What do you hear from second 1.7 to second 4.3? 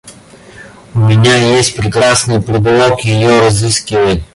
прекрасный предлог ее разыскивать.